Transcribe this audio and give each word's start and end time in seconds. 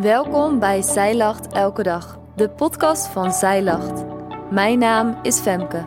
Welkom 0.00 0.58
bij 0.58 0.82
Zij 0.82 1.16
Lacht 1.16 1.52
Elke 1.52 1.82
Dag, 1.82 2.18
de 2.36 2.50
podcast 2.50 3.06
van 3.06 3.32
Zij 3.32 3.62
Lacht. 3.62 4.04
Mijn 4.50 4.78
naam 4.78 5.18
is 5.22 5.38
Femke. 5.38 5.86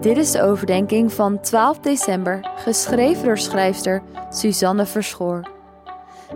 Dit 0.00 0.16
is 0.16 0.30
de 0.30 0.42
overdenking 0.42 1.12
van 1.12 1.40
12 1.40 1.78
december, 1.78 2.50
geschreven 2.56 3.24
door 3.24 3.38
schrijfster 3.38 4.02
Suzanne 4.30 4.86
Verschoor. 4.86 5.50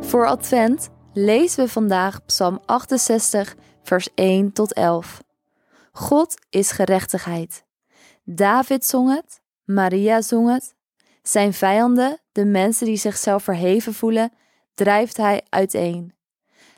Voor 0.00 0.26
Advent 0.26 0.88
lezen 1.12 1.64
we 1.64 1.70
vandaag 1.70 2.24
Psalm 2.24 2.60
68, 2.64 3.56
vers 3.82 4.08
1 4.14 4.52
tot 4.52 4.72
11. 4.72 5.22
God 5.92 6.34
is 6.50 6.70
gerechtigheid. 6.70 7.64
David 8.24 8.84
zong 8.84 9.14
het, 9.14 9.40
Maria 9.64 10.20
zong 10.20 10.52
het. 10.52 10.74
Zijn 11.22 11.52
vijanden, 11.52 12.20
de 12.32 12.44
mensen 12.44 12.86
die 12.86 12.96
zichzelf 12.96 13.42
verheven 13.42 13.94
voelen, 13.94 14.32
drijft 14.76 15.16
hij 15.16 15.44
uiteen. 15.48 16.14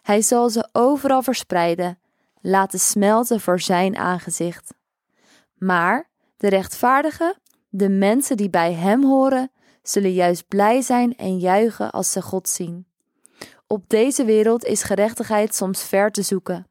Hij 0.02 0.22
zal 0.22 0.50
ze 0.50 0.68
overal 0.72 1.22
verspreiden, 1.22 1.98
laten 2.40 2.78
smelten 2.78 3.40
voor 3.40 3.60
zijn 3.60 3.96
aangezicht. 3.96 4.74
Maar 5.54 6.10
de 6.36 6.48
rechtvaardigen, 6.48 7.40
de 7.68 7.88
mensen 7.88 8.36
die 8.36 8.50
bij 8.50 8.72
hem 8.72 9.04
horen, 9.04 9.50
zullen 9.82 10.12
juist 10.12 10.48
blij 10.48 10.80
zijn 10.80 11.16
en 11.16 11.38
juichen 11.38 11.90
als 11.90 12.12
ze 12.12 12.22
God 12.22 12.48
zien. 12.48 12.86
Op 13.66 13.88
deze 13.88 14.24
wereld 14.24 14.64
is 14.64 14.82
gerechtigheid 14.82 15.54
soms 15.54 15.84
ver 15.84 16.10
te 16.10 16.22
zoeken. 16.22 16.66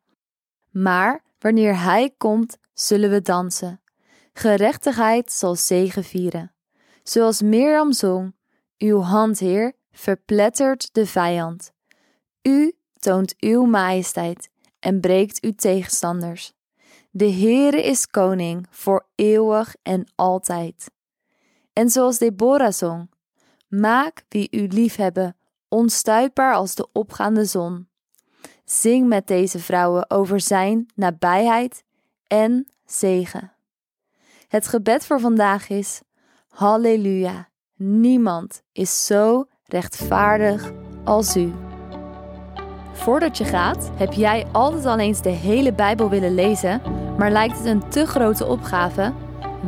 Maar 0.69 1.23
wanneer 1.39 1.81
Hij 1.81 2.13
komt, 2.17 2.57
zullen 2.73 3.09
we 3.09 3.21
dansen. 3.21 3.81
Gerechtigheid 4.33 5.31
zal 5.31 5.55
zegen 5.55 6.03
vieren. 6.03 6.51
Zoals 7.03 7.41
Mirjam 7.41 7.93
zong, 7.93 8.35
uw 8.77 8.99
hand, 8.99 9.39
Heer, 9.39 9.73
verplettert 9.97 10.89
de 10.93 11.05
vijand. 11.05 11.71
U 12.41 12.77
toont 12.99 13.35
uw 13.39 13.65
majesteit 13.65 14.49
en 14.79 14.99
breekt 14.99 15.41
uw 15.41 15.53
tegenstanders. 15.55 16.53
De 17.09 17.31
Heere 17.31 17.83
is 17.83 18.07
koning 18.07 18.67
voor 18.69 19.07
eeuwig 19.15 19.75
en 19.83 20.11
altijd. 20.15 20.91
En 21.73 21.89
zoals 21.89 22.17
Deborah 22.17 22.71
zong, 22.71 23.09
maak 23.67 24.25
wie 24.29 24.47
u 24.51 24.67
liefhebben 24.67 25.35
onstuitbaar 25.67 26.53
als 26.53 26.75
de 26.75 26.87
opgaande 26.91 27.45
zon. 27.45 27.87
Zing 28.65 29.07
met 29.07 29.27
deze 29.27 29.59
vrouwen 29.59 30.09
over 30.09 30.39
zijn 30.41 30.87
nabijheid 30.95 31.83
en 32.27 32.67
zegen. 32.85 33.53
Het 34.47 34.67
gebed 34.67 35.05
voor 35.05 35.19
vandaag 35.19 35.69
is: 35.69 36.01
Halleluja, 36.47 37.49
niemand 37.75 38.63
is 38.71 39.05
zo 39.05 39.47
rechtvaardig 39.67 40.71
als 41.03 41.37
u. 41.37 41.53
Voordat 42.93 43.37
je 43.37 43.43
gaat, 43.43 43.91
heb 43.95 44.13
jij 44.13 44.45
altijd 44.51 44.85
al 44.85 44.99
eens 44.99 45.21
de 45.21 45.29
hele 45.29 45.73
Bijbel 45.73 46.09
willen 46.09 46.35
lezen, 46.35 46.81
maar 47.17 47.31
lijkt 47.31 47.57
het 47.57 47.65
een 47.65 47.89
te 47.89 48.05
grote 48.05 48.45
opgave? 48.45 49.13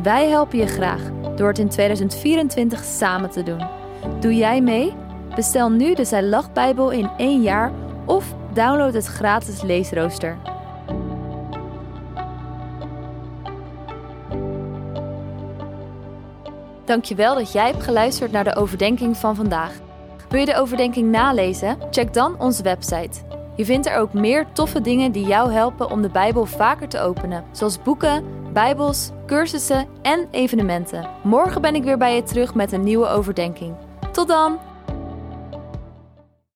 Wij 0.04 0.30
helpen 0.30 0.58
je 0.58 0.68
graag 0.68 1.02
door 1.36 1.48
het 1.48 1.60
in 1.60 1.70
2024 1.70 2.84
samen 2.84 3.30
te 3.30 3.44
doen. 3.44 3.68
Doe 4.20 4.36
jij 4.36 4.62
mee? 4.62 4.94
Bestel 5.36 5.70
nu 5.70 5.94
de 5.94 6.06
Zij 6.06 6.44
Bijbel 6.54 6.92
in 6.92 7.10
één 7.18 7.42
jaar 7.42 7.72
of 8.06 8.34
download 8.54 8.94
het 8.94 9.06
gratis 9.06 9.62
leesrooster. 9.62 10.38
Dankjewel 16.86 17.36
dat 17.36 17.52
jij 17.52 17.66
hebt 17.72 17.84
geluisterd 17.84 18.32
naar 18.32 18.44
de 18.44 18.56
overdenking 18.56 19.18
van 19.18 19.36
vandaag. 19.36 19.88
Wil 20.30 20.40
je 20.40 20.46
de 20.46 20.56
overdenking 20.56 21.12
nalezen? 21.12 21.78
Check 21.92 22.14
dan 22.14 22.40
onze 22.40 22.64
website. 22.64 23.20
Je 23.56 23.66
vindt 23.66 23.88
er 23.88 23.98
ook 23.98 24.14
meer 24.14 24.46
toffe 24.54 24.82
dingen 24.82 25.12
die 25.12 25.26
jou 25.26 25.52
helpen 25.52 25.90
om 25.90 26.02
de 26.02 26.10
Bijbel 26.10 26.46
vaker 26.46 26.88
te 26.88 27.00
openen, 27.00 27.44
zoals 27.52 27.82
boeken, 27.82 28.24
Bijbels, 28.54 29.10
cursussen 29.26 29.88
en 30.02 30.28
evenementen. 30.32 31.08
Morgen 31.24 31.62
ben 31.62 31.76
ik 31.76 31.84
weer 31.84 31.98
bij 31.98 32.16
je 32.16 32.24
terug 32.24 32.56
met 32.56 32.72
een 32.72 32.84
nieuwe 32.84 33.08
overdenking. 33.08 33.76
Tot 34.12 34.28
dan! 34.28 34.69